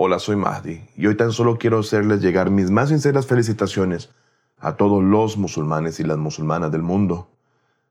Hola, 0.00 0.20
soy 0.20 0.36
Mahdi 0.36 0.80
y 0.96 1.08
hoy 1.08 1.16
tan 1.16 1.32
solo 1.32 1.58
quiero 1.58 1.80
hacerles 1.80 2.20
llegar 2.20 2.52
mis 2.52 2.70
más 2.70 2.90
sinceras 2.90 3.26
felicitaciones 3.26 4.10
a 4.56 4.76
todos 4.76 5.02
los 5.02 5.36
musulmanes 5.36 5.98
y 5.98 6.04
las 6.04 6.18
musulmanas 6.18 6.70
del 6.70 6.84
mundo, 6.84 7.28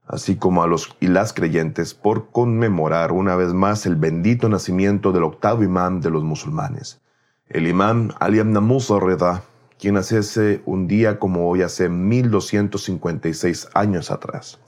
así 0.05 0.37
como 0.37 0.63
a 0.63 0.67
los 0.67 0.95
y 1.01 1.07
las 1.07 1.33
creyentes 1.33 1.93
por 1.93 2.31
conmemorar 2.31 3.11
una 3.11 3.35
vez 3.35 3.53
más 3.53 3.85
el 3.85 3.97
bendito 3.97 4.47
nacimiento 4.47 5.11
del 5.11 5.23
octavo 5.23 5.63
imán 5.63 5.99
de 5.99 6.09
los 6.09 6.23
musulmanes, 6.23 7.01
el 7.49 7.67
imán 7.67 8.13
Ali 8.21 8.37
ibn 8.37 8.53
Musa 8.63 9.01
Reda, 9.01 9.43
quien 9.77 9.95
naciese 9.95 10.61
un 10.65 10.87
día 10.87 11.19
como 11.19 11.49
hoy 11.49 11.61
hace 11.61 11.89
1256 11.89 13.67
años 13.73 14.11
atrás. 14.11 14.61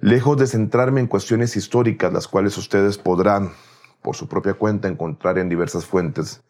Lejos 0.00 0.36
de 0.36 0.46
centrarme 0.46 1.00
en 1.00 1.06
cuestiones 1.06 1.56
históricas, 1.56 2.12
las 2.12 2.28
cuales 2.28 2.58
ustedes 2.58 2.98
podrán, 2.98 3.52
por 4.02 4.16
su 4.16 4.28
propia 4.28 4.54
cuenta, 4.54 4.88
encontrar 4.88 5.38
en 5.38 5.48
diversas 5.48 5.86
fuentes, 5.86 6.42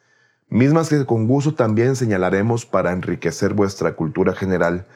mismas 0.48 0.88
que 0.88 1.06
con 1.06 1.26
gusto 1.26 1.54
también 1.54 1.96
señalaremos 1.96 2.66
para 2.66 2.92
enriquecer 2.92 3.54
vuestra 3.54 3.94
cultura 3.94 4.34
general, 4.34 4.86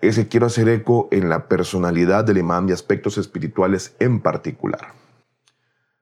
es 0.00 0.16
que 0.16 0.28
quiero 0.28 0.46
hacer 0.46 0.68
eco 0.68 1.08
en 1.10 1.28
la 1.28 1.48
personalidad 1.48 2.24
del 2.24 2.38
imán 2.38 2.68
y 2.68 2.72
aspectos 2.72 3.18
espirituales 3.18 3.94
en 3.98 4.20
particular. 4.20 4.92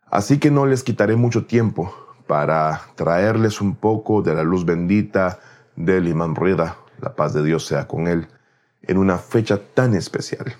Así 0.06 0.38
que 0.38 0.50
no 0.50 0.66
les 0.66 0.82
quitaré 0.82 1.16
mucho 1.16 1.46
tiempo 1.46 1.94
para 2.26 2.82
traerles 2.94 3.60
un 3.60 3.76
poco 3.76 4.22
de 4.22 4.34
la 4.34 4.42
luz 4.42 4.64
bendita 4.64 5.40
del 5.76 6.08
imán 6.08 6.34
Rida, 6.34 6.76
la 7.00 7.14
paz 7.14 7.34
de 7.34 7.42
Dios 7.42 7.66
sea 7.66 7.86
con 7.86 8.06
él, 8.06 8.28
en 8.82 8.98
una 8.98 9.18
fecha 9.18 9.60
tan 9.74 9.94
especial. 9.94 10.54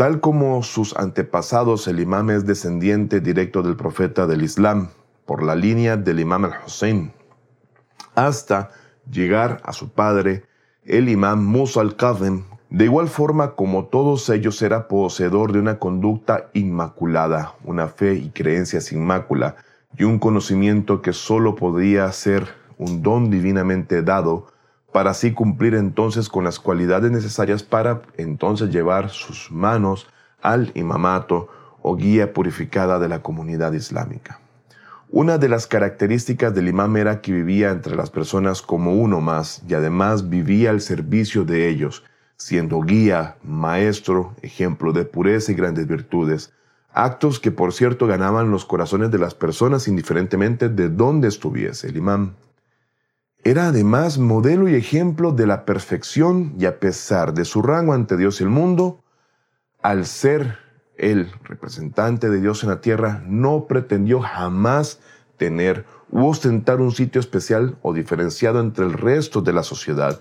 Tal 0.00 0.20
como 0.20 0.62
sus 0.62 0.96
antepasados, 0.96 1.86
el 1.86 2.00
imam 2.00 2.30
es 2.30 2.46
descendiente 2.46 3.20
directo 3.20 3.62
del 3.62 3.76
profeta 3.76 4.26
del 4.26 4.40
Islam, 4.40 4.88
por 5.26 5.42
la 5.42 5.54
línea 5.54 5.98
del 5.98 6.20
imam 6.20 6.46
al-Hussein, 6.46 7.12
hasta 8.14 8.70
llegar 9.10 9.60
a 9.62 9.74
su 9.74 9.90
padre, 9.90 10.44
el 10.84 11.10
imam 11.10 11.44
Musa 11.44 11.82
al-Kadhim. 11.82 12.44
De 12.70 12.86
igual 12.86 13.08
forma 13.08 13.54
como 13.56 13.88
todos 13.88 14.30
ellos 14.30 14.62
era 14.62 14.88
poseedor 14.88 15.52
de 15.52 15.58
una 15.58 15.78
conducta 15.78 16.48
inmaculada, 16.54 17.56
una 17.62 17.86
fe 17.86 18.14
y 18.14 18.30
creencia 18.30 18.80
sin 18.80 19.04
mácula, 19.04 19.56
y 19.98 20.04
un 20.04 20.18
conocimiento 20.18 21.02
que 21.02 21.12
solo 21.12 21.56
podía 21.56 22.10
ser 22.12 22.48
un 22.78 23.02
don 23.02 23.28
divinamente 23.28 24.00
dado 24.00 24.46
para 24.92 25.10
así 25.10 25.32
cumplir 25.32 25.74
entonces 25.74 26.28
con 26.28 26.44
las 26.44 26.58
cualidades 26.58 27.10
necesarias 27.10 27.62
para 27.62 28.02
entonces 28.16 28.70
llevar 28.70 29.10
sus 29.10 29.50
manos 29.50 30.08
al 30.42 30.72
imamato 30.74 31.48
o 31.82 31.96
guía 31.96 32.32
purificada 32.32 32.98
de 32.98 33.08
la 33.08 33.22
comunidad 33.22 33.72
islámica. 33.72 34.40
Una 35.12 35.38
de 35.38 35.48
las 35.48 35.66
características 35.66 36.54
del 36.54 36.68
imam 36.68 36.96
era 36.96 37.20
que 37.20 37.32
vivía 37.32 37.70
entre 37.70 37.96
las 37.96 38.10
personas 38.10 38.62
como 38.62 38.94
uno 38.94 39.20
más 39.20 39.62
y 39.68 39.74
además 39.74 40.28
vivía 40.28 40.70
al 40.70 40.80
servicio 40.80 41.44
de 41.44 41.68
ellos, 41.68 42.04
siendo 42.36 42.80
guía, 42.80 43.36
maestro, 43.42 44.36
ejemplo 44.40 44.92
de 44.92 45.04
pureza 45.04 45.50
y 45.50 45.56
grandes 45.56 45.88
virtudes, 45.88 46.52
actos 46.92 47.40
que 47.40 47.50
por 47.50 47.72
cierto 47.72 48.06
ganaban 48.06 48.52
los 48.52 48.64
corazones 48.64 49.10
de 49.10 49.18
las 49.18 49.34
personas 49.34 49.88
indiferentemente 49.88 50.68
de 50.68 50.88
dónde 50.88 51.26
estuviese 51.26 51.88
el 51.88 51.96
imam. 51.96 52.34
Era 53.42 53.68
además 53.68 54.18
modelo 54.18 54.68
y 54.68 54.74
ejemplo 54.74 55.32
de 55.32 55.46
la 55.46 55.64
perfección 55.64 56.54
y 56.58 56.66
a 56.66 56.78
pesar 56.78 57.32
de 57.32 57.46
su 57.46 57.62
rango 57.62 57.94
ante 57.94 58.18
Dios 58.18 58.40
y 58.40 58.44
el 58.44 58.50
mundo, 58.50 59.02
al 59.80 60.04
ser 60.04 60.58
el 60.98 61.32
representante 61.44 62.28
de 62.28 62.38
Dios 62.38 62.62
en 62.62 62.68
la 62.68 62.82
tierra, 62.82 63.22
no 63.26 63.66
pretendió 63.66 64.20
jamás 64.20 65.00
tener 65.38 65.86
u 66.10 66.26
ostentar 66.26 66.82
un 66.82 66.92
sitio 66.92 67.18
especial 67.18 67.78
o 67.80 67.94
diferenciado 67.94 68.60
entre 68.60 68.84
el 68.84 68.92
resto 68.92 69.40
de 69.40 69.54
la 69.54 69.62
sociedad, 69.62 70.20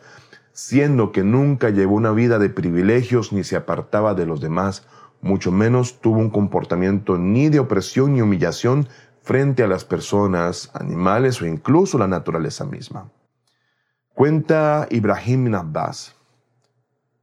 siendo 0.53 1.11
que 1.11 1.23
nunca 1.25 1.71
llevó 1.71 1.95
una 1.95 2.11
vida 2.11 2.39
de 2.39 2.49
privilegios 2.49 3.33
ni 3.33 3.43
se 3.43 3.57
apartaba 3.57 4.13
de 4.13 4.25
los 4.25 4.39
demás, 4.39 4.87
mucho 5.19 5.51
menos 5.51 5.99
tuvo 5.99 6.19
un 6.19 6.29
comportamiento 6.29 7.17
ni 7.17 7.49
de 7.49 7.59
opresión 7.59 8.13
ni 8.13 8.21
humillación 8.21 8.87
frente 9.21 9.61
a 9.61 9.67
las 9.67 9.85
personas, 9.85 10.71
animales 10.73 11.41
o 11.41 11.45
incluso 11.45 11.97
la 11.97 12.07
naturaleza 12.07 12.65
misma. 12.65 13.11
Cuenta 14.19 14.85
Ibrahim 14.89 15.55
Abbas, 15.55 16.13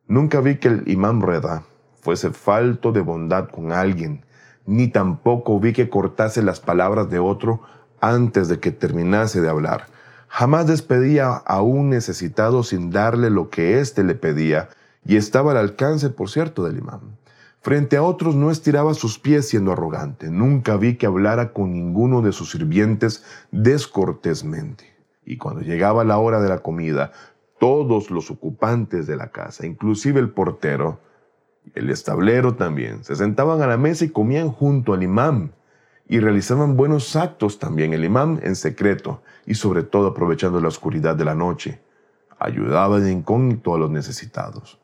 nunca 0.09 0.41
vi 0.41 0.57
que 0.57 0.69
el 0.69 0.89
imam 0.89 1.21
Reda 1.21 1.63
fuese 2.01 2.31
falto 2.31 2.91
de 2.91 3.03
bondad 3.03 3.51
con 3.51 3.71
alguien, 3.71 4.25
ni 4.65 4.89
tampoco 4.89 5.61
vi 5.61 5.75
que 5.75 5.91
cortase 5.91 6.41
las 6.41 6.59
palabras 6.59 7.11
de 7.11 7.19
otro 7.19 7.61
antes 8.01 8.49
de 8.49 8.61
que 8.61 8.73
terminase 8.73 9.43
de 9.43 9.51
hablar. 9.51 9.89
Jamás 10.29 10.67
despedía 10.67 11.35
a 11.35 11.61
un 11.61 11.91
necesitado 11.91 12.63
sin 12.63 12.91
darle 12.91 13.29
lo 13.29 13.51
que 13.51 13.79
éste 13.79 14.03
le 14.03 14.15
pedía, 14.15 14.71
y 15.05 15.17
estaba 15.17 15.51
al 15.51 15.59
alcance, 15.59 16.09
por 16.09 16.31
cierto, 16.31 16.65
del 16.65 16.79
imam. 16.79 17.19
Frente 17.61 17.99
a 17.99 18.03
otros 18.05 18.35
no 18.35 18.51
estiraba 18.51 18.95
sus 18.95 19.19
pies 19.19 19.47
siendo 19.47 19.73
arrogante. 19.73 20.31
Nunca 20.31 20.79
vi 20.79 20.97
que 20.97 21.05
hablara 21.05 21.53
con 21.53 21.75
ninguno 21.75 22.23
de 22.23 22.33
sus 22.33 22.53
sirvientes 22.53 23.23
descortésmente. 23.51 24.96
Y 25.27 25.37
cuando 25.37 25.61
llegaba 25.61 26.05
la 26.05 26.19
hora 26.19 26.41
de 26.41 26.49
la 26.49 26.61
comida, 26.61 27.11
todos 27.59 28.11
los 28.11 28.31
ocupantes 28.31 29.07
de 29.07 29.17
la 29.17 29.33
casa, 29.33 29.67
inclusive 29.67 30.21
el 30.21 30.31
portero, 30.31 31.01
el 31.75 31.91
establero 31.91 32.55
también, 32.55 33.03
se 33.03 33.17
sentaban 33.17 33.61
a 33.61 33.67
la 33.67 33.77
mesa 33.77 34.05
y 34.05 34.11
comían 34.11 34.51
junto 34.53 34.95
al 34.95 35.03
imán 35.03 35.53
y 36.09 36.21
realizaban 36.21 36.77
buenos 36.77 37.17
actos 37.17 37.59
también 37.59 37.93
el 37.93 38.05
imán 38.05 38.39
en 38.45 38.55
secreto 38.55 39.23
y 39.45 39.55
sobre 39.55 39.83
todo 39.83 40.09
aprovechando 40.09 40.61
la 40.61 40.69
oscuridad 40.69 41.17
de 41.17 41.25
la 41.25 41.35
noche. 41.35 41.81
Ayudaba 42.39 43.01
de 43.01 43.11
incógnito 43.11 43.75
a 43.75 43.79
los 43.79 43.91
necesitados. 43.91 44.79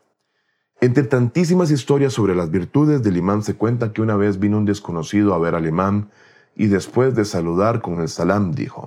Entre 0.80 1.04
tantísimas 1.04 1.70
historias 1.70 2.12
sobre 2.12 2.34
las 2.34 2.50
virtudes 2.50 3.04
del 3.04 3.16
imán 3.16 3.44
se 3.44 3.54
cuenta 3.54 3.92
que 3.92 4.02
una 4.02 4.16
vez 4.16 4.40
vino 4.40 4.58
un 4.58 4.64
desconocido 4.64 5.34
a 5.34 5.38
ver 5.38 5.54
al 5.54 5.66
imán 5.66 6.10
y 6.56 6.66
después 6.66 7.14
de 7.14 7.24
saludar 7.24 7.80
con 7.80 8.00
el 8.00 8.08
salam 8.08 8.52
dijo, 8.52 8.81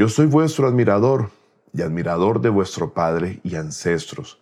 Yo 0.00 0.08
soy 0.08 0.24
vuestro 0.24 0.66
admirador 0.66 1.28
y 1.74 1.82
admirador 1.82 2.40
de 2.40 2.48
vuestro 2.48 2.94
padre 2.94 3.38
y 3.44 3.56
ancestros. 3.56 4.40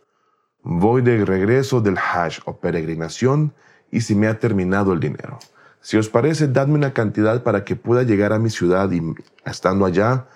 Voy 0.62 1.02
de 1.02 1.24
regreso 1.24 1.80
del 1.80 1.98
Hajj 1.98 2.42
o 2.44 2.60
peregrinación 2.60 3.52
y 3.90 4.02
si 4.02 4.14
me 4.14 4.28
ha 4.28 4.38
terminado 4.38 4.92
el 4.92 5.00
dinero. 5.00 5.40
Si 5.80 5.96
os 5.96 6.08
parece, 6.08 6.46
dadme 6.46 6.74
una 6.74 6.92
cantidad 6.92 7.42
para 7.42 7.64
que 7.64 7.74
pueda 7.74 8.04
llegar 8.04 8.32
a 8.32 8.38
mi 8.38 8.50
ciudad 8.50 8.88
y, 8.92 9.02
estando 9.44 9.84
allá, 9.84 10.28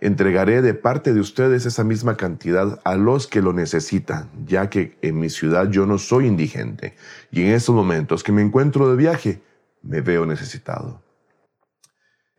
entregaré 0.00 0.60
de 0.60 0.74
parte 0.74 1.14
de 1.14 1.20
ustedes 1.20 1.66
esa 1.66 1.84
misma 1.84 2.16
cantidad 2.16 2.80
a 2.82 2.96
los 2.96 3.28
que 3.28 3.42
lo 3.42 3.52
necesitan, 3.52 4.28
ya 4.44 4.70
que 4.70 4.98
en 5.02 5.20
mi 5.20 5.30
ciudad 5.30 5.70
yo 5.70 5.86
no 5.86 5.98
soy 5.98 6.26
indigente 6.26 6.96
y 7.30 7.42
en 7.42 7.52
estos 7.52 7.76
momentos 7.76 8.24
que 8.24 8.32
me 8.32 8.42
encuentro 8.42 8.90
de 8.90 8.96
viaje 8.96 9.40
me 9.82 10.00
veo 10.00 10.26
necesitado. 10.26 11.00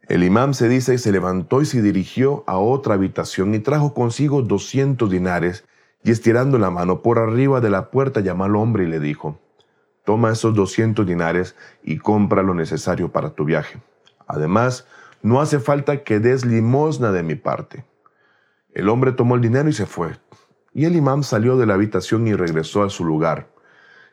El 0.08 0.24
imam 0.24 0.54
se 0.54 0.70
dice 0.70 0.94
y 0.94 0.98
se 1.00 1.12
levantó 1.12 1.62
y 1.62 1.66
se 1.66 1.82
dirigió 1.82 2.44
a 2.46 2.58
otra 2.58 2.94
habitación 2.94 3.56
y 3.56 3.60
trajo 3.60 3.96
consigo 3.96 4.44
doscientos 4.44 5.10
dinares 5.10 5.66
y 6.04 6.12
estirando 6.12 6.60
la 6.60 6.70
mano 6.70 7.02
por 7.02 7.18
arriba 7.18 7.60
de 7.60 7.72
la 7.72 7.90
puerta 7.90 8.20
llamó 8.20 8.44
al 8.44 8.56
hombre 8.56 8.84
y 8.84 8.88
le 8.88 9.00
dijo, 9.00 9.40
toma 10.04 10.32
esos 10.32 10.54
doscientos 10.54 11.08
dinares 11.08 11.56
y 11.82 11.98
compra 11.98 12.44
lo 12.44 12.54
necesario 12.54 13.12
para 13.12 13.32
tu 13.32 13.46
viaje. 13.46 13.82
Además, 14.28 14.86
no 15.24 15.42
hace 15.42 15.60
falta 15.60 16.04
que 16.04 16.20
des 16.20 16.46
limosna 16.46 17.12
de 17.12 17.24
mi 17.24 17.34
parte. 17.34 17.84
El 18.76 18.90
hombre 18.90 19.12
tomó 19.12 19.34
el 19.34 19.42
dinero 19.42 19.70
y 19.70 19.74
se 19.74 19.88
fue. 19.88 20.12
Y 20.72 20.86
el 20.86 20.96
imán 20.96 21.24
salió 21.24 21.58
de 21.58 21.66
la 21.66 21.74
habitación 21.74 22.28
y 22.28 22.36
regresó 22.36 22.84
a 22.84 22.92
su 22.92 23.06
lugar. 23.06 23.48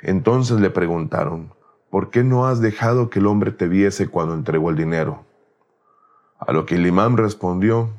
Entonces 0.00 0.58
le 0.58 0.70
preguntaron, 0.70 1.52
¿por 1.90 2.08
qué 2.08 2.24
no 2.24 2.46
has 2.46 2.62
dejado 2.62 3.10
que 3.10 3.18
el 3.18 3.26
hombre 3.26 3.50
te 3.50 3.68
viese 3.68 4.08
cuando 4.08 4.34
entregó 4.34 4.70
el 4.70 4.76
dinero? 4.76 5.26
A 6.44 6.52
lo 6.52 6.66
que 6.66 6.74
el 6.74 6.86
imán 6.86 7.16
respondió, 7.16 7.90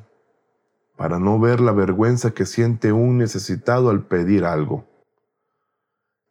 para 0.96 1.18
no 1.18 1.40
ver 1.40 1.60
la 1.60 1.72
vergüenza 1.72 2.32
que 2.32 2.44
siente 2.44 2.92
un 2.92 3.16
necesitado 3.16 3.88
al 3.88 4.02
pedir 4.02 4.44
algo. 4.44 4.84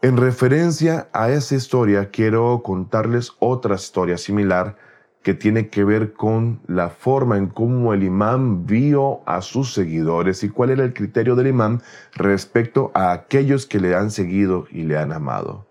En 0.01 0.18
referencia 0.18 1.07
a 1.12 1.31
esa 1.31 1.56
historia, 1.56 2.12
quiero 2.12 2.62
contarles 2.63 3.31
otra 3.39 3.75
historia 3.75 4.18
similar 4.18 4.77
que 5.24 5.33
tiene 5.33 5.69
que 5.69 5.83
ver 5.86 6.13
con 6.13 6.60
la 6.68 6.89
forma 6.89 7.38
en 7.38 7.48
cómo 7.48 7.94
el 7.94 8.04
imán 8.04 8.68
vio 8.68 9.21
a 9.25 9.42
sus 9.42 9.74
seguidores 9.74 10.44
y 10.44 10.50
cuál 10.50 10.69
era 10.69 10.83
el 10.83 10.94
criterio 10.94 11.36
del 11.36 11.48
imán 11.48 11.81
respecto 12.13 12.92
a 12.94 13.12
aquellos 13.12 13.65
que 13.65 13.80
le 13.80 13.95
han 13.95 14.12
seguido 14.12 14.68
y 14.69 14.83
le 14.83 14.98
han 14.98 15.13
amado. 15.13 15.65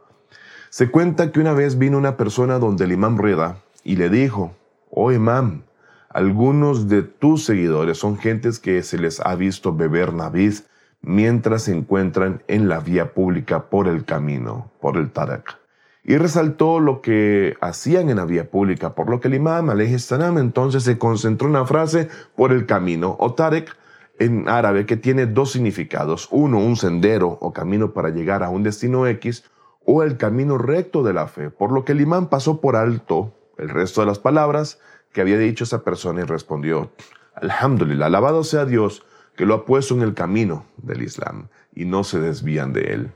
Se 0.70 0.90
cuenta 0.90 1.30
que 1.30 1.38
una 1.38 1.52
vez 1.52 1.78
vino 1.78 1.98
una 1.98 2.16
persona 2.16 2.58
donde 2.58 2.84
el 2.84 2.92
imán 2.92 3.18
Reda 3.18 3.58
y 3.84 3.96
le 3.96 4.08
dijo, 4.08 4.56
oh 4.90 5.12
imán, 5.12 5.64
algunos 6.14 6.88
de 6.88 7.02
tus 7.02 7.44
seguidores 7.44 7.98
son 7.98 8.18
gentes 8.18 8.58
que 8.58 8.82
se 8.82 8.98
les 8.98 9.20
ha 9.20 9.34
visto 9.34 9.74
beber 9.74 10.12
naviz 10.12 10.68
mientras 11.00 11.62
se 11.62 11.72
encuentran 11.72 12.42
en 12.48 12.68
la 12.68 12.80
vía 12.80 13.12
pública 13.12 13.70
por 13.70 13.88
el 13.88 14.04
camino, 14.04 14.70
por 14.80 14.96
el 14.96 15.10
Tarak. 15.10 15.58
Y 16.04 16.16
resaltó 16.16 16.80
lo 16.80 17.00
que 17.00 17.56
hacían 17.60 18.10
en 18.10 18.16
la 18.16 18.24
vía 18.24 18.50
pública, 18.50 18.94
por 18.94 19.08
lo 19.08 19.20
que 19.20 19.28
el 19.28 19.34
imam 19.34 19.70
salam 19.98 20.38
entonces 20.38 20.82
se 20.82 20.98
concentró 20.98 21.46
en 21.46 21.54
la 21.54 21.64
frase 21.64 22.08
por 22.34 22.52
el 22.52 22.66
camino 22.66 23.16
o 23.20 23.34
tarek 23.34 23.76
en 24.18 24.48
árabe 24.48 24.84
que 24.84 24.96
tiene 24.96 25.26
dos 25.26 25.52
significados, 25.52 26.28
uno 26.30 26.58
un 26.58 26.76
sendero 26.76 27.38
o 27.40 27.52
camino 27.52 27.92
para 27.92 28.10
llegar 28.10 28.42
a 28.42 28.50
un 28.50 28.62
destino 28.62 29.06
X 29.06 29.44
o 29.84 30.02
el 30.02 30.16
camino 30.16 30.58
recto 30.58 31.02
de 31.02 31.12
la 31.12 31.26
fe, 31.26 31.50
por 31.50 31.72
lo 31.72 31.84
que 31.84 31.92
el 31.92 32.00
imán 32.00 32.28
pasó 32.28 32.60
por 32.60 32.76
alto 32.76 33.34
el 33.58 33.68
resto 33.68 34.00
de 34.00 34.06
las 34.08 34.18
palabras 34.18 34.80
que 35.12 35.20
había 35.20 35.38
dicho 35.38 35.64
esa 35.64 35.84
persona 35.84 36.22
y 36.22 36.24
respondió, 36.24 36.90
Alhamdulillah, 37.34 38.06
alabado 38.06 38.44
sea 38.44 38.64
Dios 38.64 39.04
que 39.36 39.46
lo 39.46 39.54
ha 39.54 39.64
puesto 39.64 39.94
en 39.94 40.02
el 40.02 40.14
camino 40.14 40.66
del 40.76 41.02
Islam 41.02 41.48
y 41.74 41.84
no 41.84 42.04
se 42.04 42.20
desvían 42.20 42.72
de 42.72 42.92
él. 42.92 43.12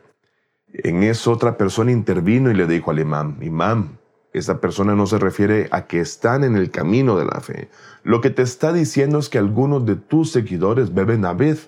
En 0.73 1.03
eso 1.03 1.33
otra 1.33 1.57
persona 1.57 1.93
intervino 1.93 2.51
y 2.51 2.55
le 2.55 2.67
dijo 2.67 2.91
al 2.91 2.99
imán, 2.99 3.39
imán, 3.41 3.99
esa 4.33 4.61
persona 4.61 4.95
no 4.95 5.07
se 5.07 5.19
refiere 5.19 5.69
a 5.71 5.87
que 5.87 6.01
están 6.01 6.45
en 6.45 6.57
el 6.57 6.71
camino 6.71 7.17
de 7.17 7.25
la 7.25 7.41
fe. 7.41 7.71
Lo 8.03 8.21
que 8.21 8.29
te 8.29 8.43
está 8.43 8.73
diciendo 8.73 9.19
es 9.19 9.31
que 9.31 9.39
algunos 9.39 9.87
de 9.87 9.97
tus 9.97 10.31
seguidores 10.31 10.93
beben 10.93 11.25
Abed. 11.25 11.59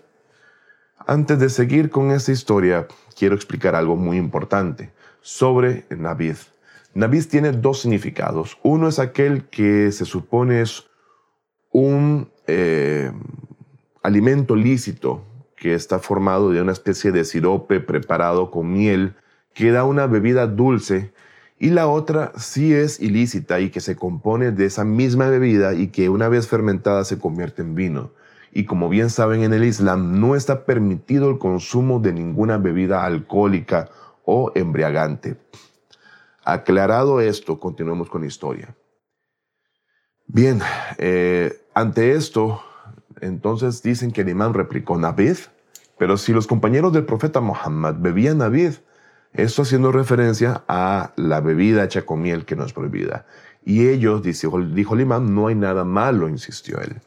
Antes 1.07 1.39
de 1.39 1.49
seguir 1.49 1.89
con 1.89 2.11
esta 2.11 2.33
historia, 2.33 2.87
quiero 3.17 3.35
explicar 3.35 3.75
algo 3.75 3.97
muy 3.97 4.19
importante 4.19 4.93
sobre 5.23 5.87
Navid. 5.91 6.37
Navid 6.95 7.27
tiene 7.27 7.53
dos 7.53 7.81
significados. 7.81 8.59
Uno 8.63 8.89
es 8.89 8.99
aquel 8.99 9.45
que 9.45 9.93
se 9.93 10.05
supone 10.05 10.63
es 10.63 10.87
un 11.71 12.31
eh, 12.47 13.13
alimento 14.03 14.57
lícito 14.57 15.23
que 15.57 15.75
está 15.75 15.99
formado 15.99 16.51
de 16.51 16.63
una 16.63 16.73
especie 16.73 17.13
de 17.13 17.25
sirope 17.25 17.81
preparado 17.81 18.51
con 18.51 18.73
miel 18.73 19.15
que 19.55 19.71
da 19.71 19.85
una 19.85 20.07
bebida 20.07 20.47
dulce 20.47 21.13
y 21.59 21.71
la 21.71 21.89
otra 21.89 22.33
sí 22.37 22.73
es 22.73 23.01
ilícita 23.01 23.59
y 23.59 23.71
que 23.71 23.81
se 23.81 23.97
compone 23.97 24.53
de 24.53 24.67
esa 24.67 24.85
misma 24.85 25.29
bebida 25.29 25.75
y 25.75 25.89
que 25.89 26.09
una 26.09 26.29
vez 26.29 26.47
fermentada 26.47 27.05
se 27.05 27.19
convierte 27.19 27.63
en 27.63 27.75
vino. 27.75 28.13
Y 28.53 28.65
como 28.65 28.89
bien 28.89 29.11
saben 29.11 29.43
en 29.43 29.53
el 29.53 29.65
Islam 29.65 30.21
no 30.21 30.37
está 30.37 30.65
permitido 30.65 31.29
el 31.31 31.39
consumo 31.39 31.99
de 31.99 32.13
ninguna 32.13 32.59
bebida 32.59 33.05
alcohólica 33.05 33.91
o 34.25 34.53
embriagante. 34.55 35.37
Aclarado 36.49 37.21
esto, 37.21 37.61
continuemos 37.61 38.09
con 38.09 38.23
la 38.23 38.27
historia. 38.27 38.75
Bien, 40.27 40.63
eh, 40.97 41.61
ante 41.75 42.13
esto, 42.13 42.63
entonces 43.21 43.83
dicen 43.83 44.13
que 44.13 44.23
el 44.23 44.31
imán 44.31 44.55
replicó 44.55 44.97
Navid, 44.97 45.37
pero 45.99 46.17
si 46.17 46.33
los 46.33 46.47
compañeros 46.47 46.95
del 46.95 47.05
profeta 47.05 47.43
Muhammad 47.43 47.97
bebían 47.99 48.39
Navid, 48.39 48.77
esto 49.35 49.61
haciendo 49.61 49.93
referencia 49.93 50.65
a 50.69 51.13
la 51.17 51.43
bebida 51.43 51.85
hecha 51.85 52.07
con 52.07 52.23
miel 52.23 52.47
que 52.47 52.57
no 52.57 52.65
es 52.65 52.73
prohibida. 52.73 53.27
Y 53.63 53.87
ellos, 53.89 54.23
dijo, 54.23 54.59
dijo 54.59 54.95
el 54.95 55.03
imán, 55.03 55.35
no 55.35 55.49
hay 55.49 55.55
nada 55.55 55.85
malo, 55.85 56.31
insistió 56.31 56.81
él. 56.81 57.03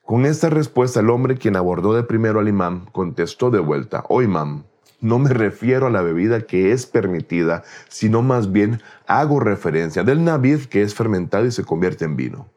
Con 0.00 0.24
esta 0.24 0.48
respuesta, 0.48 1.00
el 1.00 1.10
hombre 1.10 1.36
quien 1.36 1.56
abordó 1.56 1.92
de 1.92 2.04
primero 2.04 2.40
al 2.40 2.48
imán 2.48 2.86
contestó 2.90 3.50
de 3.50 3.58
vuelta, 3.58 4.04
oh 4.08 4.22
imán, 4.22 4.64
no 5.00 5.18
me 5.18 5.30
refiero 5.30 5.86
a 5.86 5.90
la 5.90 6.02
bebida 6.02 6.42
que 6.42 6.72
es 6.72 6.86
permitida, 6.86 7.64
sino 7.88 8.22
más 8.22 8.52
bien 8.52 8.80
hago 9.06 9.40
referencia 9.40 10.02
del 10.02 10.24
navid 10.24 10.64
que 10.66 10.82
es 10.82 10.94
fermentado 10.94 11.46
y 11.46 11.52
se 11.52 11.64
convierte 11.64 12.04
en 12.04 12.16
vino. 12.16 12.48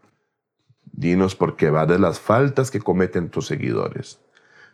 Dinos 0.91 1.35
por 1.35 1.55
qué 1.55 1.69
va 1.69 1.85
de 1.85 1.99
las 1.99 2.19
faltas 2.19 2.71
que 2.71 2.79
cometen 2.79 3.29
tus 3.29 3.47
seguidores. 3.47 4.19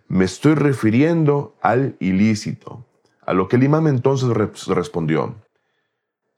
Me 0.07 0.25
estoy 0.25 0.55
refiriendo 0.55 1.55
al 1.61 1.95
ilícito. 1.99 2.85
A 3.25 3.33
lo 3.33 3.47
que 3.47 3.55
el 3.55 3.63
imam 3.63 3.87
entonces 3.87 4.29
respondió, 4.29 5.35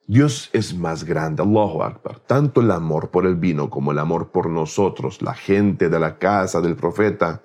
Dios 0.08 0.50
es 0.54 0.74
más 0.74 1.04
grande, 1.04 1.44
Allahu 1.44 1.84
Akbar. 1.84 2.20
Tanto 2.20 2.62
el 2.62 2.72
amor 2.72 3.10
por 3.10 3.26
el 3.26 3.36
vino 3.36 3.70
como 3.70 3.92
el 3.92 4.00
amor 4.00 4.30
por 4.30 4.50
nosotros, 4.50 5.22
la 5.22 5.34
gente 5.34 5.90
de 5.90 6.00
la 6.00 6.18
casa 6.18 6.62
del 6.62 6.78
profeta, 6.78 7.42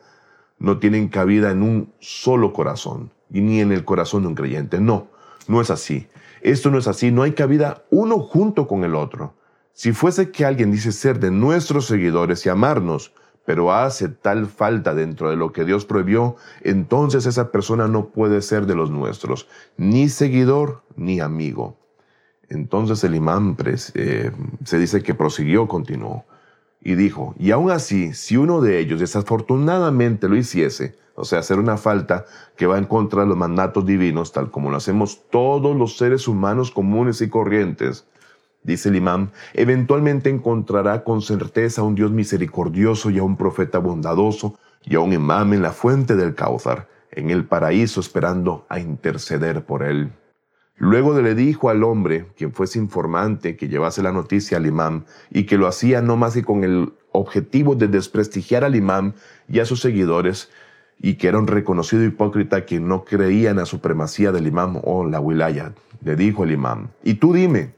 no 0.60 0.78
tienen 0.78 1.08
cabida 1.08 1.50
en 1.50 1.62
un 1.62 1.92
solo 1.98 2.52
corazón 2.52 3.10
y 3.32 3.40
ni 3.40 3.60
en 3.60 3.72
el 3.72 3.84
corazón 3.84 4.22
de 4.22 4.28
un 4.28 4.34
creyente. 4.34 4.80
No, 4.80 5.08
no 5.48 5.60
es 5.60 5.70
así. 5.70 6.06
Esto 6.42 6.70
no 6.70 6.78
es 6.78 6.86
así. 6.86 7.10
No 7.10 7.22
hay 7.22 7.32
cabida 7.32 7.84
uno 7.90 8.18
junto 8.18 8.66
con 8.68 8.84
el 8.84 8.94
otro. 8.94 9.34
Si 9.72 9.92
fuese 9.92 10.30
que 10.30 10.44
alguien 10.44 10.70
dice 10.70 10.92
ser 10.92 11.18
de 11.18 11.30
nuestros 11.30 11.86
seguidores 11.86 12.44
y 12.44 12.50
amarnos, 12.50 13.12
pero 13.44 13.72
hace 13.72 14.08
tal 14.08 14.46
falta 14.46 14.94
dentro 14.94 15.30
de 15.30 15.36
lo 15.36 15.52
que 15.52 15.64
Dios 15.64 15.84
prohibió, 15.84 16.36
entonces 16.60 17.26
esa 17.26 17.50
persona 17.50 17.88
no 17.88 18.10
puede 18.10 18.42
ser 18.42 18.66
de 18.66 18.74
los 18.74 18.90
nuestros, 18.90 19.48
ni 19.76 20.08
seguidor 20.08 20.82
ni 20.94 21.20
amigo. 21.20 21.78
Entonces 22.48 23.02
el 23.02 23.14
imán 23.14 23.56
eh, 23.94 24.30
se 24.64 24.78
dice 24.78 25.02
que 25.02 25.14
prosiguió, 25.14 25.66
continuó, 25.66 26.26
y 26.84 26.94
dijo, 26.94 27.34
y 27.38 27.52
aún 27.52 27.70
así, 27.70 28.12
si 28.12 28.36
uno 28.36 28.60
de 28.60 28.78
ellos 28.78 29.00
desafortunadamente 29.00 30.28
lo 30.28 30.36
hiciese, 30.36 30.96
o 31.14 31.24
sea, 31.24 31.40
hacer 31.40 31.58
una 31.58 31.76
falta 31.76 32.24
que 32.56 32.66
va 32.66 32.78
en 32.78 32.86
contra 32.86 33.22
de 33.22 33.28
los 33.28 33.36
mandatos 33.36 33.86
divinos, 33.86 34.32
tal 34.32 34.50
como 34.50 34.70
lo 34.70 34.78
hacemos 34.78 35.22
todos 35.30 35.76
los 35.76 35.96
seres 35.96 36.26
humanos 36.26 36.70
comunes 36.70 37.20
y 37.20 37.28
corrientes, 37.28 38.06
dice 38.62 38.88
el 38.88 38.96
imán, 38.96 39.30
eventualmente 39.54 40.30
encontrará 40.30 41.04
con 41.04 41.22
certeza 41.22 41.82
a 41.82 41.84
un 41.84 41.94
Dios 41.94 42.10
misericordioso 42.10 43.10
y 43.10 43.18
a 43.18 43.22
un 43.22 43.36
profeta 43.36 43.78
bondadoso 43.78 44.58
y 44.84 44.94
a 44.96 45.00
un 45.00 45.12
imán 45.12 45.52
en 45.52 45.62
la 45.62 45.72
fuente 45.72 46.16
del 46.16 46.34
Cáuzar, 46.34 46.88
en 47.10 47.30
el 47.30 47.44
paraíso 47.44 48.00
esperando 48.00 48.66
a 48.68 48.80
interceder 48.80 49.64
por 49.64 49.82
él. 49.82 50.12
Luego 50.76 51.20
le 51.20 51.34
dijo 51.34 51.68
al 51.70 51.84
hombre, 51.84 52.26
quien 52.36 52.52
fuese 52.52 52.78
informante, 52.78 53.56
que 53.56 53.68
llevase 53.68 54.02
la 54.02 54.12
noticia 54.12 54.56
al 54.56 54.66
imán 54.66 55.04
y 55.30 55.44
que 55.44 55.58
lo 55.58 55.66
hacía 55.66 56.02
no 56.02 56.16
más 56.16 56.34
que 56.34 56.42
con 56.42 56.64
el 56.64 56.92
objetivo 57.12 57.74
de 57.74 57.88
desprestigiar 57.88 58.64
al 58.64 58.74
imán 58.74 59.14
y 59.48 59.60
a 59.60 59.64
sus 59.64 59.80
seguidores, 59.80 60.50
y 60.98 61.14
que 61.14 61.28
era 61.28 61.38
un 61.38 61.46
reconocido 61.46 62.04
hipócrita 62.04 62.64
que 62.64 62.80
no 62.80 63.04
creía 63.04 63.50
en 63.50 63.56
la 63.56 63.66
supremacía 63.66 64.32
del 64.32 64.46
imán 64.46 64.80
o 64.84 65.04
la 65.04 65.20
wilaya. 65.20 65.72
Le 66.04 66.16
dijo 66.16 66.44
el 66.44 66.52
imán, 66.52 66.90
y 67.02 67.14
tú 67.14 67.32
dime, 67.32 67.74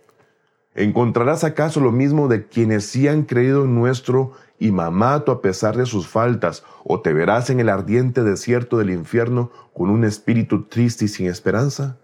¿Encontrarás 0.75 1.45
acaso 1.45 1.79
lo 1.79 1.93
mismo 1.93 2.27
de 2.27 2.49
quienes 2.49 2.87
sí 2.87 3.07
han 3.07 3.23
creído 3.23 3.65
en 3.65 3.77
nuestro 3.77 4.33
imamato 4.59 5.31
a 5.31 5.41
pesar 5.41 5.77
de 5.77 5.87
sus 5.87 6.09
faltas, 6.09 6.65
o 6.85 7.01
te 7.01 7.13
verás 7.13 7.49
en 7.51 7.61
el 7.61 7.69
ardiente 7.69 8.25
desierto 8.25 8.79
del 8.79 8.91
infierno 8.91 9.53
con 9.73 9.89
un 9.89 10.05
espíritu 10.05 10.65
triste 10.65 11.05
y 11.05 11.09
sin 11.09 11.29
esperanza? 11.29 11.99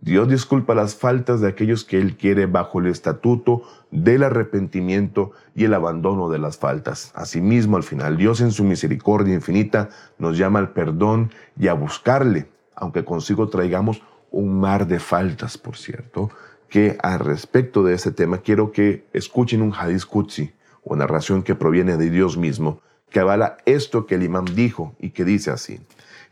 Dios 0.00 0.28
disculpa 0.28 0.74
las 0.74 0.94
faltas 0.94 1.40
de 1.40 1.48
aquellos 1.48 1.84
que 1.84 1.98
Él 1.98 2.16
quiere 2.16 2.46
bajo 2.46 2.78
el 2.78 2.86
estatuto 2.86 3.62
del 3.90 4.22
arrepentimiento 4.22 5.32
y 5.56 5.64
el 5.64 5.74
abandono 5.74 6.28
de 6.28 6.38
las 6.38 6.56
faltas. 6.56 7.10
Asimismo, 7.16 7.76
al 7.76 7.82
final, 7.82 8.16
Dios 8.16 8.40
en 8.40 8.52
su 8.52 8.62
misericordia 8.62 9.34
infinita 9.34 9.88
nos 10.18 10.38
llama 10.38 10.60
al 10.60 10.70
perdón 10.70 11.32
y 11.58 11.66
a 11.66 11.74
buscarle, 11.74 12.48
aunque 12.76 13.04
consigo 13.04 13.48
traigamos 13.48 14.00
un 14.30 14.60
mar 14.60 14.86
de 14.86 15.00
faltas, 15.00 15.58
por 15.58 15.76
cierto, 15.76 16.30
que 16.68 16.96
al 17.02 17.18
respecto 17.18 17.82
de 17.82 17.94
ese 17.94 18.12
tema 18.12 18.38
quiero 18.38 18.70
que 18.70 19.06
escuchen 19.12 19.62
un 19.62 19.72
hadith 19.74 20.04
Qudsi, 20.04 20.52
o 20.84 20.94
narración 20.96 21.42
que 21.42 21.54
proviene 21.54 21.96
de 21.96 22.10
Dios 22.10 22.36
mismo, 22.36 22.80
que 23.10 23.20
avala 23.20 23.56
esto 23.66 24.06
que 24.06 24.14
el 24.14 24.22
imam 24.22 24.44
dijo 24.44 24.94
y 24.98 25.10
que 25.10 25.24
dice 25.24 25.50
así. 25.50 25.80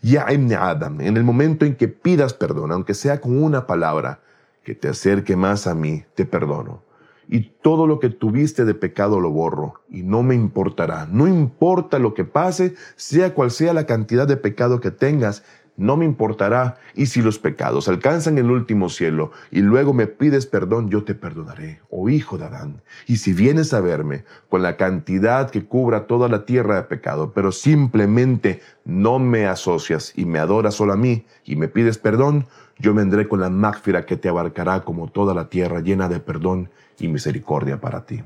Ya 0.03 0.27
Adam, 0.27 1.01
en 1.01 1.17
el 1.17 1.25
momento 1.25 1.65
en 1.65 1.75
que 1.75 1.89
pidas 1.89 2.35
perdón, 2.35 2.73
aunque 2.73 2.95
sea 2.95 3.21
con 3.21 3.43
una 3.43 3.67
palabra, 3.67 4.21
que 4.65 4.75
te 4.75 4.89
acerque 4.89 5.37
más 5.37 5.67
a 5.67 5.75
mí, 5.75 6.05
te 6.15 6.25
perdono. 6.27 6.83
Y 7.29 7.51
todo 7.63 7.87
lo 7.87 7.99
que 7.99 8.09
tuviste 8.09 8.65
de 8.65 8.75
pecado 8.75 9.21
lo 9.21 9.31
borro, 9.31 9.81
y 9.89 10.03
no 10.03 10.23
me 10.23 10.35
importará. 10.35 11.07
No 11.11 11.27
importa 11.27 11.99
lo 11.99 12.15
que 12.15 12.25
pase, 12.25 12.75
sea 12.97 13.35
cual 13.35 13.51
sea 13.51 13.73
la 13.73 13.87
cantidad 13.87 14.27
de 14.29 14.37
pecado 14.37 14.81
que 14.81 14.91
tengas, 14.91 15.43
no 15.77 15.97
me 15.97 16.05
importará. 16.05 16.79
Y 16.95 17.07
si 17.07 17.23
los 17.23 17.39
pecados 17.39 17.89
alcanzan 17.89 18.39
el 18.39 18.51
último 18.51 18.89
cielo 18.89 19.33
y 19.51 19.61
luego 19.61 19.93
me 19.93 20.07
pides 20.07 20.47
perdón, 20.47 20.91
yo 20.91 21.05
te 21.05 21.15
perdonaré, 21.15 21.81
oh 21.91 22.09
hijo 22.09 22.39
de 22.39 22.47
Adán. 22.47 22.83
Y 23.07 23.19
si 23.19 23.33
vienes 23.33 23.73
a 23.75 23.81
verme 23.81 24.25
con 24.49 24.63
la 24.63 24.77
cantidad 24.77 25.51
que 25.51 25.65
cubra 25.65 26.07
toda 26.07 26.29
la 26.29 26.45
tierra 26.45 26.77
de 26.77 26.83
pecado, 26.83 27.33
pero 27.35 27.53
simplemente 27.53 28.61
no 28.85 29.19
me 29.19 29.47
asocias 29.47 30.13
y 30.17 30.25
me 30.25 30.39
adoras 30.39 30.75
solo 30.75 30.93
a 30.93 30.97
mí 30.97 31.27
y 31.45 31.57
me 31.57 31.69
pides 31.69 31.99
perdón, 31.99 32.47
yo 32.79 32.95
vendré 32.95 33.29
con 33.29 33.41
la 33.41 33.51
mágfira 33.51 34.05
que 34.05 34.17
te 34.17 34.29
abarcará 34.29 34.83
como 34.85 35.09
toda 35.09 35.35
la 35.35 35.49
tierra 35.49 35.81
llena 35.81 36.09
de 36.09 36.21
perdón 36.21 36.71
y 36.99 37.09
misericordia 37.09 37.81
para 37.81 38.05
ti. 38.05 38.23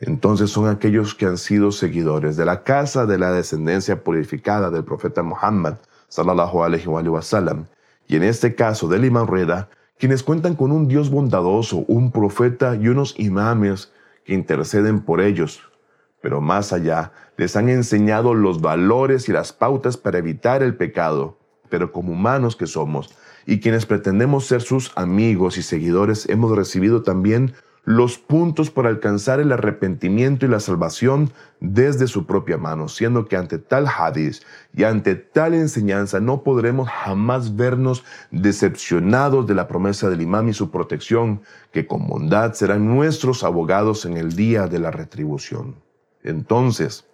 Entonces 0.00 0.50
son 0.50 0.68
aquellos 0.68 1.14
que 1.14 1.26
han 1.26 1.38
sido 1.38 1.70
seguidores 1.70 2.36
de 2.36 2.44
la 2.44 2.64
casa 2.64 3.06
de 3.06 3.18
la 3.18 3.30
descendencia 3.30 4.02
purificada 4.02 4.68
del 4.68 4.82
profeta 4.82 5.22
Muhammad, 5.22 5.76
y 8.06 8.16
en 8.16 8.22
este 8.22 8.54
caso 8.54 8.88
del 8.88 9.04
imam 9.06 9.26
Reda, 9.26 9.70
quienes 9.98 10.22
cuentan 10.22 10.56
con 10.56 10.70
un 10.70 10.86
Dios 10.86 11.10
bondadoso, 11.10 11.84
un 11.88 12.12
profeta 12.12 12.76
y 12.76 12.88
unos 12.88 13.18
imames 13.18 13.92
que 14.24 14.34
interceden 14.34 15.00
por 15.00 15.22
ellos. 15.22 15.62
Pero 16.20 16.40
más 16.40 16.72
allá, 16.72 17.12
les 17.38 17.56
han 17.56 17.70
enseñado 17.70 18.34
los 18.34 18.60
valores 18.60 19.28
y 19.28 19.32
las 19.32 19.52
pautas 19.52 19.96
para 19.96 20.18
evitar 20.18 20.62
el 20.62 20.76
pecado, 20.76 21.38
pero 21.70 21.92
como 21.92 22.12
humanos 22.12 22.56
que 22.56 22.66
somos, 22.66 23.14
y 23.46 23.60
quienes 23.60 23.86
pretendemos 23.86 24.46
ser 24.46 24.60
sus 24.60 24.92
amigos 24.96 25.56
y 25.56 25.62
seguidores, 25.62 26.28
hemos 26.28 26.54
recibido 26.54 27.02
también 27.02 27.54
los 27.84 28.16
puntos 28.16 28.70
para 28.70 28.88
alcanzar 28.88 29.40
el 29.40 29.50
arrepentimiento 29.50 30.46
y 30.46 30.48
la 30.48 30.60
salvación 30.60 31.32
desde 31.58 32.06
su 32.06 32.26
propia 32.26 32.56
mano, 32.56 32.88
siendo 32.88 33.26
que 33.26 33.36
ante 33.36 33.58
tal 33.58 33.86
hadith 33.88 34.42
y 34.72 34.84
ante 34.84 35.16
tal 35.16 35.54
enseñanza 35.54 36.20
no 36.20 36.42
podremos 36.42 36.88
jamás 36.88 37.56
vernos 37.56 38.04
decepcionados 38.30 39.48
de 39.48 39.54
la 39.54 39.66
promesa 39.66 40.08
del 40.08 40.22
imam 40.22 40.48
y 40.48 40.52
su 40.52 40.70
protección, 40.70 41.42
que 41.72 41.86
con 41.86 42.06
bondad 42.06 42.52
serán 42.52 42.86
nuestros 42.86 43.42
abogados 43.42 44.04
en 44.04 44.16
el 44.16 44.36
día 44.36 44.68
de 44.68 44.78
la 44.78 44.92
retribución. 44.92 45.74
Entonces, 46.22 47.04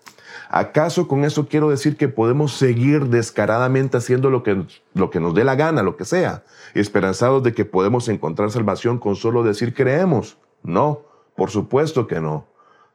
¿acaso 0.51 1.09
con 1.09 1.25
eso 1.25 1.49
quiero 1.49 1.71
decir 1.71 1.97
que 1.97 2.09
podemos 2.09 2.53
seguir 2.53 3.07
descaradamente 3.07 3.97
haciendo 3.97 4.29
lo 4.29 4.43
que, 4.43 4.67
lo 4.93 5.09
que 5.09 5.21
nos 5.21 5.35
dé 5.35 5.45
la 5.45 5.55
gana, 5.55 5.83
lo 5.83 5.97
que 5.97 6.05
sea, 6.05 6.45
esperanzados 6.75 7.43
de 7.43 7.55
que 7.55 7.65
podemos 7.65 8.11
encontrar 8.11 8.51
salvación 8.51 8.99
con 8.99 9.17
solo 9.17 9.43
decir 9.43 9.73
creemos? 9.73 10.37
No, 10.63 11.03
por 11.37 11.51
supuesto 11.51 12.07
que 12.07 12.21
no. 12.21 12.47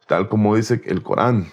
Tal 0.08 0.28
como 0.28 0.56
dice 0.56 0.82
el 0.86 1.02
Corán, 1.02 1.48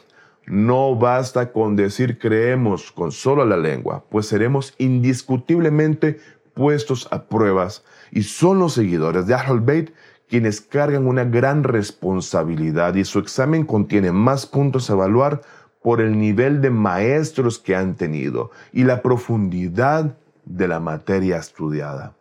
no 0.46 0.96
basta 0.96 1.52
con 1.52 1.76
decir 1.76 2.18
creemos 2.18 2.90
con 2.90 3.12
solo 3.12 3.44
la 3.44 3.56
lengua, 3.56 4.04
pues 4.10 4.26
seremos 4.26 4.74
indiscutiblemente 4.78 6.18
puestos 6.54 7.06
a 7.12 7.22
pruebas 7.24 7.84
y 8.10 8.24
son 8.24 8.58
los 8.58 8.72
seguidores 8.72 9.26
de 9.26 9.34
Ahlul 9.34 9.60
Bayt 9.60 9.90
quienes 10.28 10.60
cargan 10.60 11.06
una 11.06 11.24
gran 11.24 11.64
responsabilidad 11.64 12.94
y 12.94 13.04
su 13.04 13.18
examen 13.18 13.64
contiene 13.64 14.12
más 14.12 14.46
puntos 14.46 14.88
a 14.88 14.94
evaluar 14.94 15.42
por 15.82 16.00
el 16.00 16.18
nivel 16.18 16.60
de 16.60 16.70
maestros 16.70 17.58
que 17.58 17.74
han 17.74 17.94
tenido 17.96 18.50
y 18.72 18.84
la 18.84 19.02
profundidad 19.02 20.16
de 20.44 20.68
la 20.68 20.80
materia 20.80 21.36
estudiada. 21.36 22.14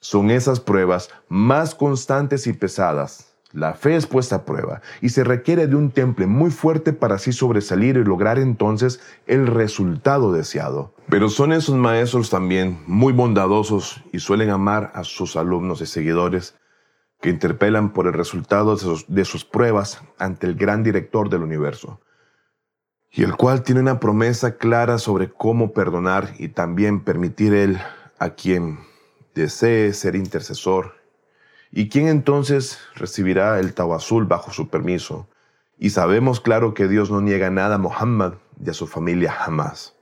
Son 0.00 0.30
esas 0.30 0.60
pruebas 0.60 1.10
más 1.28 1.74
constantes 1.74 2.46
y 2.46 2.52
pesadas 2.52 3.35
la 3.56 3.72
fe 3.72 3.96
es 3.96 4.06
puesta 4.06 4.36
a 4.36 4.44
prueba 4.44 4.82
y 5.00 5.08
se 5.08 5.24
requiere 5.24 5.66
de 5.66 5.76
un 5.76 5.90
temple 5.90 6.26
muy 6.26 6.50
fuerte 6.50 6.92
para 6.92 7.14
así 7.14 7.32
sobresalir 7.32 7.96
y 7.96 8.04
lograr 8.04 8.38
entonces 8.38 9.00
el 9.26 9.46
resultado 9.46 10.30
deseado. 10.30 10.94
Pero 11.08 11.30
son 11.30 11.54
esos 11.54 11.74
maestros 11.74 12.28
también 12.28 12.82
muy 12.86 13.14
bondadosos 13.14 14.02
y 14.12 14.18
suelen 14.18 14.50
amar 14.50 14.92
a 14.94 15.04
sus 15.04 15.36
alumnos 15.36 15.80
y 15.80 15.86
seguidores 15.86 16.54
que 17.22 17.30
interpelan 17.30 17.94
por 17.94 18.06
el 18.06 18.12
resultado 18.12 18.76
de 19.08 19.24
sus, 19.24 19.44
pruebas 19.46 20.02
ante 20.18 20.46
el 20.46 20.54
gran 20.54 20.82
director 20.82 21.30
del 21.30 21.40
universo, 21.40 22.02
y 23.10 23.22
el 23.22 23.36
cual 23.36 23.62
tiene 23.62 23.80
una 23.80 24.00
promesa 24.00 24.58
clara 24.58 24.98
sobre 24.98 25.30
cómo 25.30 25.72
perdonar 25.72 26.34
y 26.38 26.48
también 26.48 27.02
permitir 27.02 27.54
él 27.54 27.78
a 28.18 28.30
quien 28.30 28.80
desee 29.34 29.94
ser 29.94 30.14
intercesor 30.14 30.95
¿Y 31.78 31.90
quién 31.90 32.08
entonces 32.08 32.78
recibirá 32.94 33.60
el 33.60 33.74
azul 33.94 34.24
bajo 34.24 34.50
su 34.50 34.68
permiso? 34.68 35.28
Y 35.78 35.90
sabemos 35.90 36.40
claro 36.40 36.72
que 36.72 36.88
Dios 36.88 37.10
no 37.10 37.20
niega 37.20 37.50
nada 37.50 37.74
a 37.74 37.78
Muhammad 37.78 38.32
y 38.64 38.70
a 38.70 38.72
su 38.72 38.86
familia 38.86 39.30
jamás. 39.30 39.94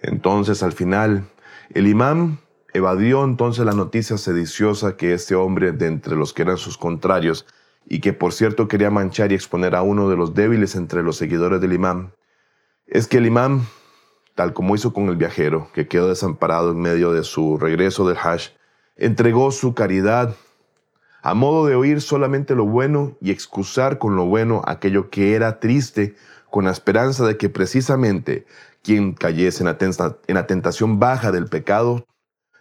Entonces 0.00 0.62
al 0.62 0.72
final, 0.72 1.28
el 1.74 1.86
imán 1.86 2.38
evadió 2.72 3.24
entonces 3.24 3.66
la 3.66 3.74
noticia 3.74 4.16
sediciosa 4.16 4.96
que 4.96 5.12
este 5.12 5.34
hombre 5.34 5.72
de 5.72 5.88
entre 5.88 6.16
los 6.16 6.32
que 6.32 6.40
eran 6.40 6.56
sus 6.56 6.78
contrarios 6.78 7.44
y 7.84 8.00
que 8.00 8.14
por 8.14 8.32
cierto 8.32 8.66
quería 8.66 8.90
manchar 8.90 9.32
y 9.32 9.34
exponer 9.34 9.74
a 9.74 9.82
uno 9.82 10.08
de 10.08 10.16
los 10.16 10.32
débiles 10.32 10.76
entre 10.76 11.02
los 11.02 11.18
seguidores 11.18 11.60
del 11.60 11.74
imán, 11.74 12.14
es 12.86 13.06
que 13.06 13.18
el 13.18 13.26
imán, 13.26 13.66
tal 14.34 14.54
como 14.54 14.74
hizo 14.74 14.94
con 14.94 15.10
el 15.10 15.16
viajero, 15.16 15.68
que 15.74 15.88
quedó 15.88 16.08
desamparado 16.08 16.70
en 16.70 16.80
medio 16.80 17.12
de 17.12 17.22
su 17.22 17.58
regreso 17.58 18.08
del 18.08 18.16
Hajj, 18.16 18.52
entregó 18.96 19.50
su 19.50 19.74
caridad 19.74 20.34
a 21.22 21.34
modo 21.34 21.66
de 21.66 21.76
oír 21.76 22.00
solamente 22.00 22.54
lo 22.54 22.66
bueno 22.66 23.16
y 23.20 23.30
excusar 23.30 23.98
con 23.98 24.16
lo 24.16 24.26
bueno 24.26 24.62
aquello 24.66 25.08
que 25.08 25.34
era 25.34 25.60
triste, 25.60 26.16
con 26.50 26.64
la 26.64 26.72
esperanza 26.72 27.24
de 27.24 27.36
que 27.36 27.48
precisamente 27.48 28.44
quien 28.82 29.14
cayese 29.14 29.62
en 29.62 30.34
la, 30.34 30.46
tentación 30.46 30.98
baja 30.98 31.30
del 31.30 31.46
pecado 31.46 32.04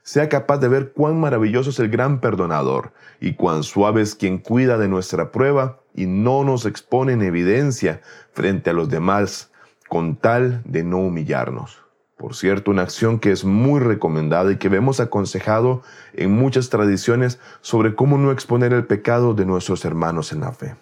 sea 0.03 0.29
capaz 0.29 0.59
de 0.59 0.67
ver 0.67 0.93
cuán 0.93 1.19
maravilloso 1.19 1.71
es 1.71 1.79
el 1.79 1.89
gran 1.89 2.21
perdonador 2.21 2.93
y 3.19 3.33
cuán 3.33 3.63
suave 3.63 4.01
es 4.01 4.15
quien 4.15 4.37
cuida 4.37 4.77
de 4.77 4.87
nuestra 4.87 5.31
prueba 5.31 5.79
y 5.93 6.05
no 6.05 6.43
nos 6.43 6.65
expone 6.65 7.13
en 7.13 7.23
evidencia 7.23 8.01
frente 8.31 8.69
a 8.69 8.73
los 8.73 8.89
demás 8.89 9.51
con 9.89 10.15
tal 10.15 10.61
de 10.65 10.83
no 10.83 10.99
humillarnos. 10.99 11.81
Por 12.21 12.35
cierto, 12.35 12.69
una 12.69 12.83
acción 12.83 13.17
que 13.17 13.31
es 13.31 13.45
muy 13.45 13.79
recomendada 13.79 14.51
y 14.51 14.57
que 14.57 14.69
vemos 14.69 14.99
aconsejado 14.99 15.81
en 16.13 16.31
muchas 16.31 16.69
tradiciones 16.69 17.39
sobre 17.61 17.95
cómo 17.95 18.19
no 18.19 18.31
exponer 18.31 18.73
el 18.73 18.85
pecado 18.85 19.33
de 19.33 19.43
nuestros 19.47 19.85
hermanos 19.85 20.31
en 20.31 20.41
la 20.41 20.51
fe. 20.51 20.75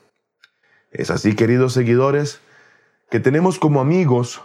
Es 0.92 1.10
así, 1.10 1.38
queridos 1.38 1.72
seguidores, 1.72 2.42
que 3.10 3.22
tenemos 3.22 3.58
como 3.58 3.80
amigos 3.80 4.42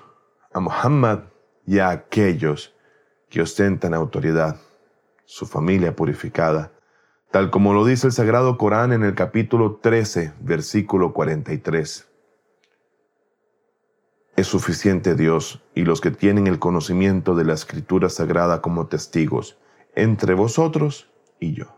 a 0.53 0.61
Muhammad 0.61 1.25
y 1.67 1.81
a 1.81 1.91
aquellos 1.91 2.73
que 3.29 3.43
ostentan 3.43 3.93
autoridad, 3.93 4.61
su 5.25 5.47
familia 5.47 5.97
purificada, 5.97 6.71
tal 7.33 7.51
como 7.51 7.75
lo 7.75 7.85
dice 7.85 8.07
el 8.07 8.13
Sagrado 8.13 8.57
Corán 8.57 8.93
en 8.93 9.03
el 9.03 9.17
capítulo 9.17 9.81
13, 9.83 10.35
versículo 10.39 11.13
43. 11.13 12.07
Es 14.37 14.49
suficiente 14.49 15.15
Dios 15.15 15.63
y 15.75 15.85
los 15.85 16.01
que 16.01 16.11
tienen 16.11 16.49
el 16.49 16.59
conocimiento 16.59 17.37
de 17.37 17.45
la 17.45 17.55
escritura 17.55 18.09
sagrada 18.09 18.61
como 18.61 18.89
testigos, 18.89 19.59
entre 19.95 20.35
vosotros 20.35 21.09
y 21.39 21.55
yo. 21.55 21.77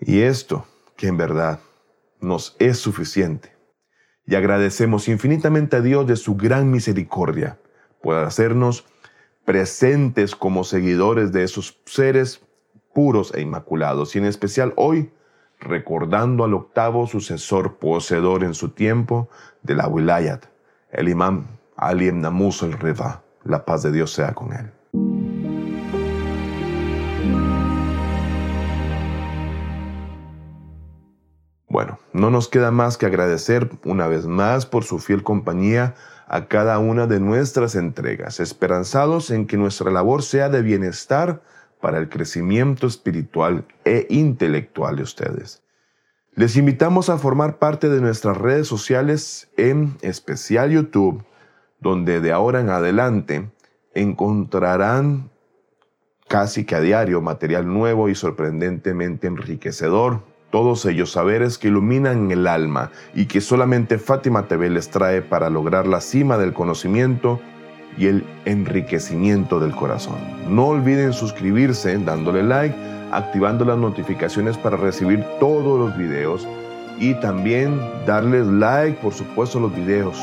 Y 0.00 0.22
esto, 0.22 0.66
que 0.96 1.06
en 1.06 1.16
verdad 1.16 1.60
nos 2.20 2.56
es 2.58 2.78
suficiente, 2.78 3.54
y 4.26 4.34
agradecemos 4.34 5.08
infinitamente 5.08 5.76
a 5.76 5.80
Dios 5.80 6.06
de 6.08 6.16
su 6.16 6.34
gran 6.34 6.70
misericordia 6.70 7.58
por 8.02 8.16
hacernos 8.16 8.84
presentes 9.44 10.34
como 10.34 10.64
seguidores 10.64 11.30
de 11.32 11.44
esos 11.44 11.80
seres 11.84 12.40
puros 12.92 13.32
e 13.34 13.42
inmaculados, 13.42 14.16
y 14.16 14.18
en 14.18 14.24
especial 14.24 14.72
hoy 14.76 15.12
recordando 15.60 16.44
al 16.44 16.54
octavo 16.54 17.06
sucesor 17.06 17.76
poseedor 17.76 18.42
en 18.42 18.54
su 18.54 18.70
tiempo 18.70 19.28
de 19.62 19.74
la 19.74 19.86
Wilayat, 19.86 20.49
el 20.92 21.08
imam 21.08 21.46
Ali 21.76 22.06
ibn 22.06 22.24
el 22.24 22.72
Rida, 22.72 23.22
la 23.44 23.64
paz 23.64 23.82
de 23.82 23.92
Dios 23.92 24.12
sea 24.12 24.34
con 24.34 24.52
él. 24.52 24.70
Bueno, 31.68 31.98
no 32.12 32.30
nos 32.30 32.48
queda 32.48 32.70
más 32.70 32.98
que 32.98 33.06
agradecer 33.06 33.70
una 33.84 34.08
vez 34.08 34.26
más 34.26 34.66
por 34.66 34.84
su 34.84 34.98
fiel 34.98 35.22
compañía 35.22 35.94
a 36.26 36.46
cada 36.46 36.78
una 36.78 37.06
de 37.06 37.20
nuestras 37.20 37.76
entregas, 37.76 38.40
esperanzados 38.40 39.30
en 39.30 39.46
que 39.46 39.56
nuestra 39.56 39.90
labor 39.90 40.22
sea 40.22 40.48
de 40.48 40.62
bienestar 40.62 41.42
para 41.80 41.98
el 41.98 42.08
crecimiento 42.08 42.86
espiritual 42.86 43.64
e 43.84 44.06
intelectual 44.10 44.96
de 44.96 45.02
ustedes. 45.02 45.62
Les 46.36 46.56
invitamos 46.56 47.10
a 47.10 47.18
formar 47.18 47.58
parte 47.58 47.88
de 47.88 48.00
nuestras 48.00 48.36
redes 48.36 48.68
sociales, 48.68 49.50
en 49.56 49.96
especial 50.00 50.70
YouTube, 50.70 51.24
donde 51.80 52.20
de 52.20 52.30
ahora 52.30 52.60
en 52.60 52.70
adelante 52.70 53.50
encontrarán 53.94 55.30
casi 56.28 56.64
que 56.64 56.76
a 56.76 56.80
diario 56.80 57.20
material 57.20 57.66
nuevo 57.66 58.08
y 58.08 58.14
sorprendentemente 58.14 59.26
enriquecedor. 59.26 60.22
Todos 60.50 60.86
ellos 60.86 61.10
saberes 61.10 61.58
que 61.58 61.68
iluminan 61.68 62.30
el 62.30 62.46
alma 62.46 62.92
y 63.12 63.26
que 63.26 63.40
solamente 63.40 63.98
Fátima 63.98 64.46
TV 64.46 64.70
les 64.70 64.88
trae 64.88 65.22
para 65.22 65.50
lograr 65.50 65.88
la 65.88 66.00
cima 66.00 66.38
del 66.38 66.52
conocimiento 66.52 67.40
y 67.98 68.06
el 68.06 68.24
enriquecimiento 68.44 69.58
del 69.58 69.74
corazón. 69.74 70.18
No 70.48 70.68
olviden 70.68 71.12
suscribirse 71.12 71.98
dándole 71.98 72.44
like 72.44 72.99
activando 73.10 73.64
las 73.64 73.78
notificaciones 73.78 74.56
para 74.56 74.76
recibir 74.76 75.24
todos 75.38 75.78
los 75.78 75.96
videos 75.96 76.46
y 76.98 77.14
también 77.14 77.80
darles 78.06 78.46
like, 78.46 79.00
por 79.00 79.12
supuesto, 79.14 79.58
a 79.58 79.62
los 79.62 79.74
videos. 79.74 80.18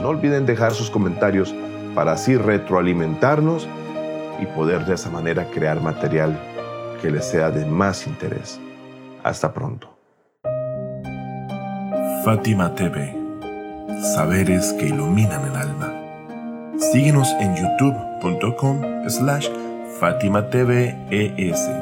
No 0.00 0.08
olviden 0.08 0.46
dejar 0.46 0.72
sus 0.72 0.90
comentarios 0.90 1.54
para 1.94 2.12
así 2.12 2.36
retroalimentarnos 2.36 3.68
y 4.40 4.46
poder 4.46 4.84
de 4.86 4.94
esa 4.94 5.10
manera 5.10 5.46
crear 5.50 5.80
material 5.80 6.38
que 7.00 7.10
les 7.10 7.24
sea 7.26 7.50
de 7.50 7.66
más 7.66 8.06
interés. 8.06 8.58
Hasta 9.22 9.52
pronto. 9.52 9.88
Fátima 12.24 12.74
TV. 12.74 13.16
Saberes 14.14 14.72
que 14.78 14.86
iluminan 14.86 15.44
el 15.46 15.56
alma. 15.56 15.92
Síguenos 16.78 17.28
en 17.40 17.54
youtube.com 17.54 19.08
slash 19.08 19.48
Fátima 20.00 20.48
TV 20.48 20.96
ES 21.10 21.81